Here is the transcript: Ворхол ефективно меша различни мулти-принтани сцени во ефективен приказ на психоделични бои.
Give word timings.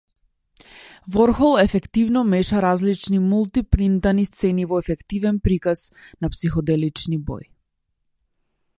Ворхол 1.11 1.53
ефективно 1.63 2.23
меша 2.33 2.61
различни 2.67 3.19
мулти-принтани 3.27 4.25
сцени 4.31 4.65
во 4.71 4.81
ефективен 4.87 5.39
приказ 5.49 5.85
на 6.25 6.29
психоделични 6.37 7.17
бои. 7.29 7.47